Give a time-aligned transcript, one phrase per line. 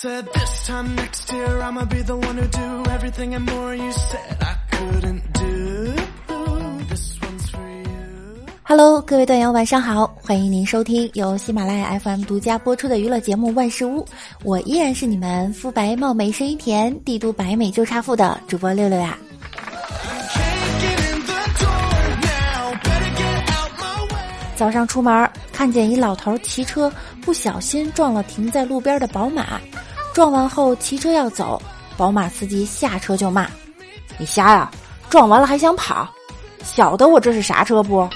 [0.00, 3.90] Said this time next year I'ma be the one who do everything and more you
[3.90, 5.92] said I couldn't do.
[6.88, 8.46] This one's for you.
[8.62, 10.06] Hello，各位段友，晚上好！
[10.22, 14.00] 欢迎您收听由喜马拉雅 FM 独家播出的娱乐节目《万事屋》，
[14.44, 19.18] 我依然是你们肤白貌美、声音甜、帝都白美就差富的主播六六呀。
[24.54, 29.60] 早上出门看见一老头骑车不小心撞了停在路边的宝马，
[30.18, 31.62] 撞完后骑车要走，
[31.96, 33.48] 宝马司机下车就骂
[34.18, 34.68] ：“你瞎呀！
[35.08, 36.08] 撞完了还想跑？
[36.64, 38.10] 晓得我这是啥车不？”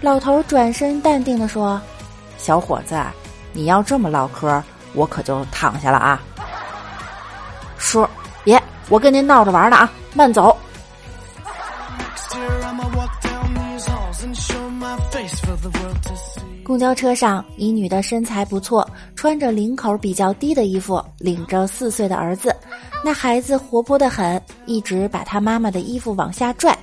[0.00, 1.78] 老头转身淡定地说
[2.40, 2.98] ：“小伙子，
[3.52, 4.62] 你要这么唠嗑，
[4.94, 6.22] 我可就躺下了啊。”
[7.76, 8.08] 叔，
[8.42, 10.56] 别，我跟您闹着玩呢啊，慢走。
[16.62, 22.54] 公交车上，一女的身材不错，穿着领口比较低的衣服，领着四岁的儿子。
[23.04, 26.78] 那孩子活泼的很，一直把他妈妈的衣服往下拽。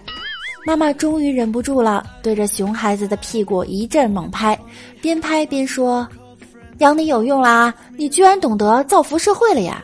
[0.65, 4.59] 妈妈终于忍不住了，对着熊孩子的屁股一阵猛拍，
[5.01, 6.05] 边拍边说
[6.79, 9.81] ：“养你有用啦，你居然懂得造福社会了呀！”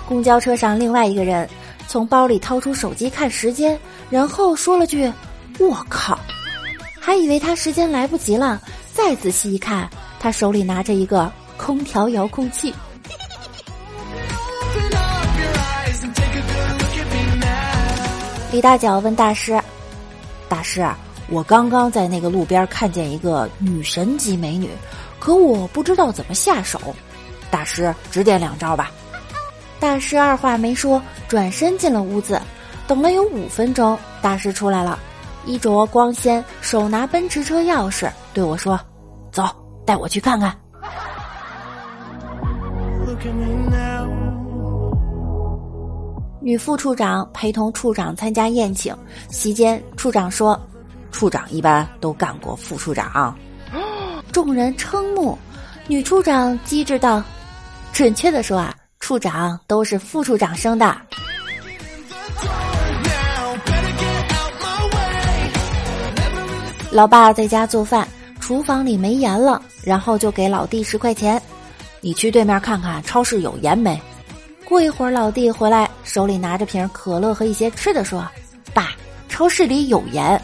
[0.08, 1.46] 公交车上，另外一个人
[1.90, 3.76] 从包里掏出手机看时间，
[4.10, 5.12] 然后说了句
[5.58, 6.16] ：“我靠！”
[7.00, 8.62] 还以为他时间来不及了，
[8.94, 12.72] 再仔细一看，他手里拿着一个空调遥控器。
[18.52, 19.60] 李大脚问大师
[20.48, 20.88] ：“大师，
[21.28, 24.70] 我刚刚在那个路边看见一个女神级美女，
[25.18, 26.80] 可我不知道怎么下手，
[27.50, 28.92] 大师指点两招吧。”
[29.80, 32.40] 大师二话没说，转身进了屋子。
[32.86, 34.98] 等了有五分钟，大师出来了，
[35.46, 38.78] 衣着光鲜，手拿奔驰车钥匙，对我说
[39.32, 39.44] ：“走，
[39.86, 40.54] 带我去看看。
[43.06, 44.06] Look at me now.
[46.42, 48.94] ”女副处长陪同处长参加宴请，
[49.30, 50.60] 席间处长说
[51.12, 53.34] ：“处长一般都干过副处长。”
[54.30, 55.38] 众人瞠目。
[55.86, 57.22] 女处长机智道
[57.92, 58.74] ：“准确的说啊，
[59.10, 60.96] 处长都是副处长生的。”
[66.92, 68.06] 老爸在家做饭，
[68.38, 71.42] 厨房里没盐了，然后就给老弟十块钱
[72.00, 74.00] ：“你去对面看看超市有盐没？”
[74.64, 78.24] 过一会儿，老弟回来，手里拿着瓶可乐和一些吃的，说
[78.72, 78.90] ：“爸，
[79.28, 80.40] 超市里有盐。”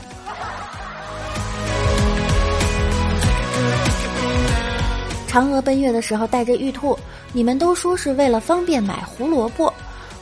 [5.36, 6.98] 嫦娥奔月的时候带着玉兔，
[7.34, 9.70] 你们都说是为了方便买胡萝卜，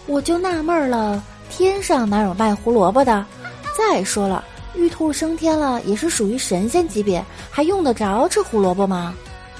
[0.08, 3.25] 我就纳闷了，天上哪有卖胡萝卜的？
[3.78, 4.44] 再说了，
[4.75, 9.14] 玉兔升天了，也是属于神仙级别，还用得着吃胡萝卜吗？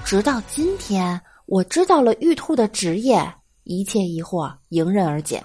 [0.05, 3.25] 直到今天，我知道了玉兔的职业，
[3.63, 5.41] 一切疑惑迎刃而解。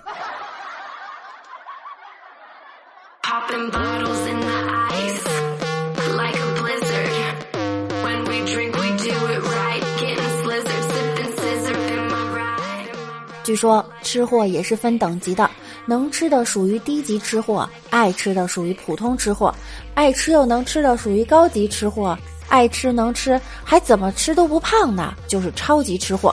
[13.49, 15.49] 据说吃货也是分等级的，
[15.87, 19.51] 能吃的属于低级吃货，爱吃的属于普通吃货，
[19.95, 22.15] 爱吃又能吃的属于高级吃货，
[22.47, 26.31] 爱吃能吃还怎么吃都不胖的，就是超级吃货。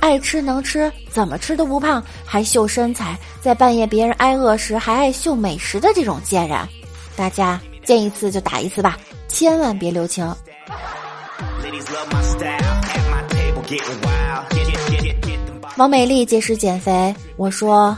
[0.00, 6.56] 爱吃能吃，怎么吃都不胖，还秀身材，在半夜别人挨饿时还爱秀美食的这种贱人，
[7.16, 8.96] 大家见一次就打一次吧，
[9.26, 10.32] 千万别留情。
[15.76, 17.96] 王美丽节食减肥，我说，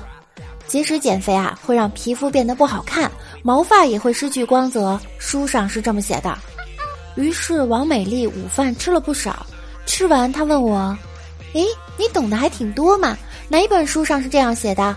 [0.64, 3.10] 节食减肥啊会让皮肤变得不好看，
[3.42, 6.38] 毛发也会失去光泽，书上是这么写的。
[7.16, 9.44] 于是王美丽午饭吃了不少，
[9.86, 10.96] 吃完她问我
[11.54, 11.64] ：“诶，
[11.98, 13.18] 你懂得还挺多嘛？
[13.48, 14.94] 哪一本书上是这样写的？”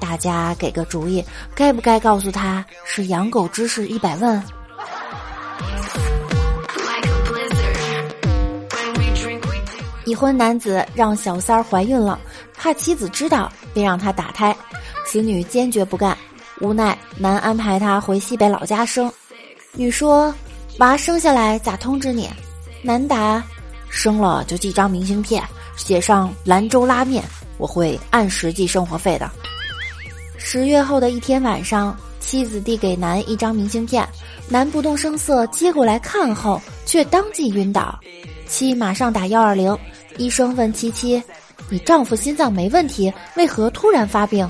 [0.00, 1.22] 大家给个主意，
[1.54, 4.42] 该不该告诉她是养狗知识一百问？
[10.04, 12.18] 已婚男子让小三儿怀孕了，
[12.54, 14.54] 怕妻子知道，便让她打胎。
[15.06, 16.16] 此女坚决不干，
[16.60, 19.10] 无奈男安排她回西北老家生。
[19.72, 20.34] 女说
[20.78, 22.28] ：“娃生下来咋通知你？”
[22.82, 23.42] 男答
[23.88, 25.42] ：“生了就寄张明信片，
[25.76, 27.24] 写上兰州拉面，
[27.58, 29.30] 我会按时寄生活费的。”
[30.36, 34.06] 十月后的一天晚上，妻子递给男一张明信片，
[34.48, 37.98] 男不动声色接过来看后，却当即晕倒。
[38.46, 39.76] 妻马上打幺二零，
[40.16, 41.22] 医生问七七
[41.68, 44.48] ：“你丈夫心脏没问题，为何突然发病？”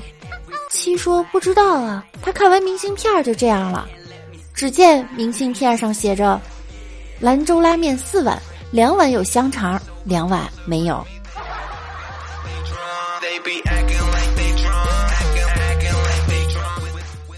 [0.71, 3.87] 七说：“不知道啊，他看完明信片就这样了。”
[4.53, 6.39] 只见明信片上写着
[7.19, 8.41] ：“兰州拉面四碗，
[8.71, 11.05] 两碗有香肠，两碗没有。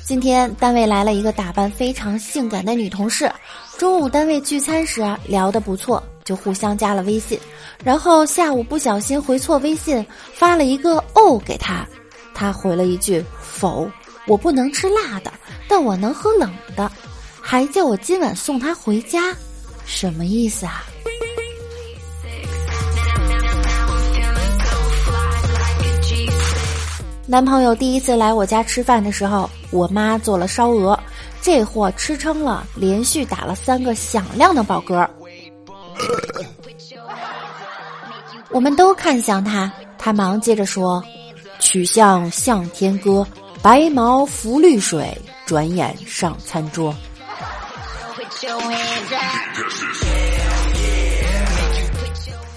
[0.04, 3.30] 今天单位来了一个打扮非常性感的女同事，
[3.78, 7.40] 中午单位聚餐时聊得不错，就互相加了微信，
[7.82, 11.88] 然后下午不小心回错微信，发了一个哦给他，
[12.34, 13.90] 他回了一句否，
[14.28, 15.32] 我不能吃辣的，
[15.70, 16.92] 但我能喝冷的，
[17.40, 19.34] 还叫我今晚送他回家，
[19.86, 20.84] 什么意思啊？
[27.26, 31.00] 男朋友第一次来我家吃饭的时候，我妈做了烧鹅，
[31.42, 35.08] 这货吃撑了，连续打了三个响亮的饱嗝。
[38.50, 41.04] 我们都看向他，他忙接着说
[41.60, 43.26] ：“曲项向天歌，
[43.62, 45.16] 白毛浮绿水，
[45.46, 46.96] 转眼上餐桌。”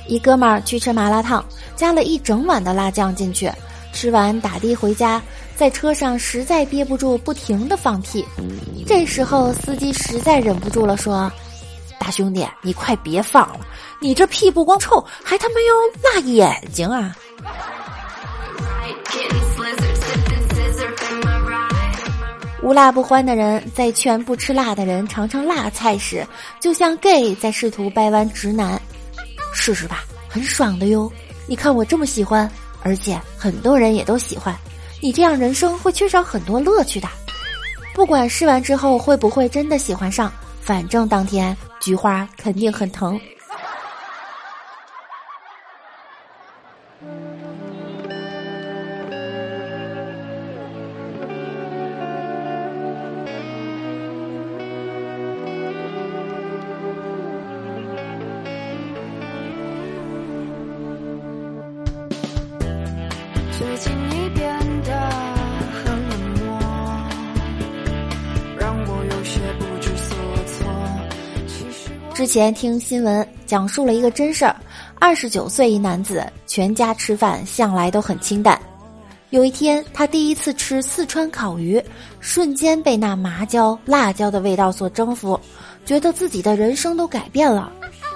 [0.06, 1.44] 一哥们儿去吃麻辣烫，
[1.76, 3.50] 加了一整碗的辣酱进去，
[3.92, 5.22] 吃完打的回家，
[5.54, 8.24] 在车上实在憋不住，不停的放屁。
[8.86, 11.30] 这时候司机实在忍不住了，说
[12.10, 13.60] ：“兄弟，你快别放了，
[14.00, 17.14] 你这屁不光臭，还他妈要辣眼睛啊！”
[22.62, 26.26] 无辣不欢的人在劝不吃辣的人尝尝辣菜时，
[26.60, 28.80] 就像 gay 在试图掰弯直男。
[29.54, 31.10] 试试吧，很爽的哟！
[31.46, 32.48] 你看我这么喜欢，
[32.82, 34.54] 而且很多人也都喜欢。
[35.00, 37.08] 你这样人生会缺少很多乐趣的。
[37.94, 40.30] 不管试完之后会不会真的喜欢上，
[40.60, 43.18] 反正当天菊花肯定很疼。
[63.58, 64.19] 最近
[72.20, 74.54] 之前听新闻讲述了一个真事儿：
[74.98, 78.60] 二十九岁一男子，全家吃饭向来都很清淡。
[79.30, 81.82] 有一天，他第一次吃四川烤鱼，
[82.20, 85.40] 瞬间被那麻椒、辣椒的味道所征服，
[85.86, 87.72] 觉得自己的人生都改变了。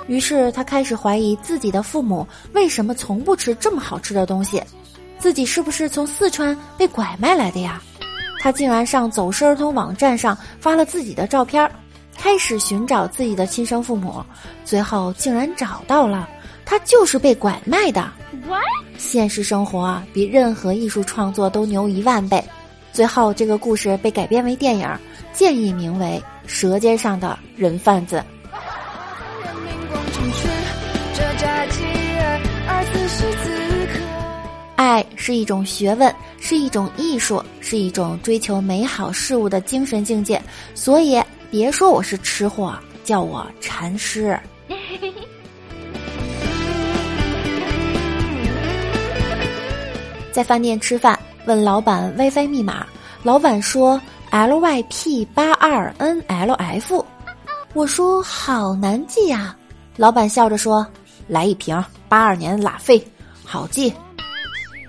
[0.06, 4.62] 于是他开始怀疑自己的父母为什么从不吃这么好吃的东西，
[5.18, 7.82] 自己是不是从四川被拐卖来的呀？
[8.38, 11.72] 他竟然上走失儿童网站上发了自己的照片儿，
[12.16, 14.24] 开始寻找自己的亲生父母，
[14.64, 16.28] 最后竟然找到了，
[16.64, 18.10] 他就是被拐卖的。
[18.96, 22.42] 现实生活啊，比任何艺术创作都牛一万倍。
[22.92, 24.88] 最后，这个故事被改编为电影，
[25.32, 28.16] 建议名为《舌尖上的人贩子》。
[34.76, 40.40] 爱是一种学问，是一种艺术，是一种追求美好事物的精神境界。
[40.74, 41.20] 所以，
[41.54, 44.36] 别说我是吃货，叫我禅师。
[50.32, 52.84] 在饭店吃饭，问老板 WiFi 密码，
[53.22, 54.00] 老板说
[54.32, 57.04] LYP 八二 NLF。
[57.72, 59.56] 我说好难记呀、
[59.96, 60.84] 老板笑着说
[61.28, 63.00] ：“来一瓶八二年拉菲，
[63.44, 63.94] 好记。”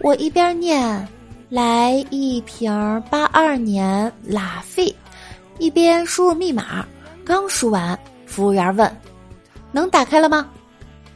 [0.02, 1.08] 我一边念
[1.48, 2.74] “来一瓶
[3.12, 4.92] 八二年拉菲”，
[5.60, 6.86] 一边输入密码。
[7.26, 9.02] 刚输完，服务员问
[9.72, 10.48] ：“能打开了吗？”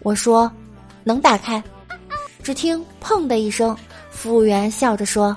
[0.01, 0.51] 我说
[1.03, 1.61] ：“能打开。”
[2.41, 3.77] 只听“砰”的一声，
[4.09, 5.35] 服务员笑着说：“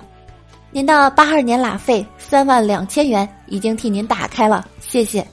[0.72, 5.26] 您的八二年拉菲三万两千元已经替您打开了，谢谢。”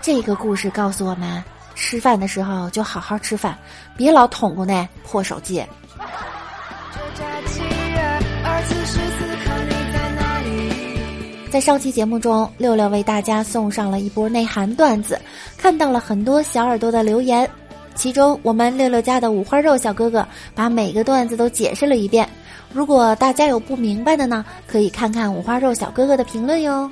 [0.00, 1.42] 这个故事告诉我们，
[1.74, 3.58] 吃饭的时候就好好吃饭，
[3.96, 5.64] 别老捅咕那破手机。
[11.50, 15.20] 在上期节目中，六六为大家送上了一波内涵段子，
[15.58, 17.48] 看到了很多小耳朵的留言。
[17.96, 22.26] 其中，我们六六家的五花肉小哥哥把每个段子都解释了一遍。
[22.72, 26.88] 如果大家有不明白的呢，可以看看五花肉小哥哥的评论哟。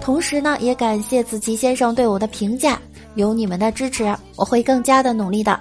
[0.00, 2.78] 同时呢，也感谢子琪先生对我的评价，
[3.16, 5.58] 有你们的支持，我会更加的努力的。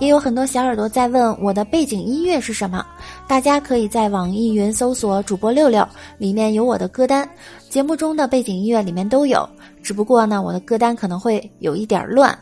[0.00, 2.86] 也有很多小耳朵在问我的背景音乐是什么，
[3.26, 5.86] 大家可以在网易云搜索主播六六，
[6.18, 7.28] 里面有我的歌单，
[7.68, 9.48] 节目中的背景音乐里面都有。
[9.82, 12.36] 只不过呢，我的歌单可能会有一点乱。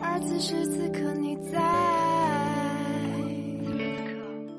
[0.00, 1.60] 而此时此刻你在。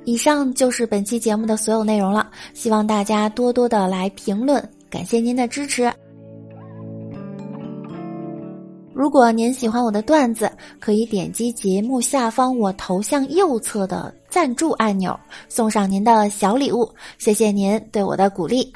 [0.05, 5.91] 以上就是本期节目的所有内容了，希望大家多多的来评论，感谢您的支持。
[8.93, 15.19] 如果您喜欢我的段子，可以点击节目下方我头像右侧的赞助按钮，
[15.49, 16.87] 送上您的小礼物。
[17.17, 18.71] 谢谢您对我的鼓励。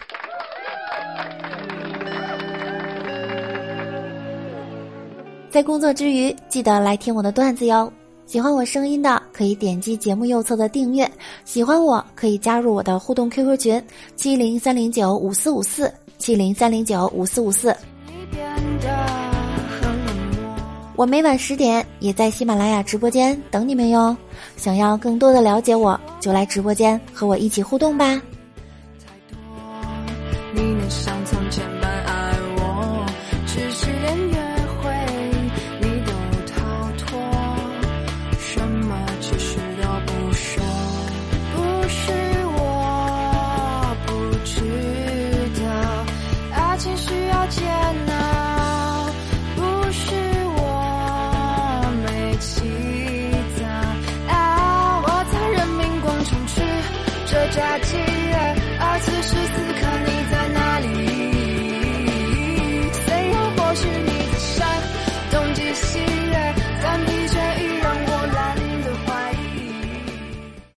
[5.52, 7.92] 在工作之余，记得来听我的段子哟。
[8.26, 11.08] 喜欢我声音的，可以点击节目右侧的订阅；
[11.46, 13.84] 喜欢我，可以加入我的互动 QQ 群：
[14.16, 17.76] 七零三零九五四五四七零三零九五四五四。
[20.98, 24.18] 我每晚十点也在喜马拉雅直播间等你们哟。
[24.56, 28.20] 想要更多的了解我，就来直播间和我一起互动吧。